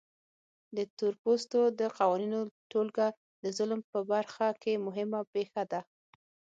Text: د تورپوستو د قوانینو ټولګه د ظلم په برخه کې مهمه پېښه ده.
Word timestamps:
د 0.75 0.77
تورپوستو 0.97 1.61
د 1.79 1.81
قوانینو 1.97 2.39
ټولګه 2.71 3.07
د 3.43 3.45
ظلم 3.57 3.81
په 3.91 3.99
برخه 4.11 4.47
کې 4.61 4.81
مهمه 4.85 5.19
پېښه 5.33 5.63
ده. 5.71 5.81